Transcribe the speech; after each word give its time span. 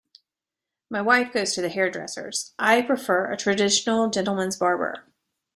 My 0.89 0.99
wife 0.99 1.31
goes 1.31 1.53
to 1.53 1.61
the 1.61 1.69
hairdressers; 1.69 2.55
I 2.57 2.81
prefer 2.81 3.31
a 3.31 3.37
traditional 3.37 4.09
gentleman's 4.09 4.57
barber. 4.57 5.05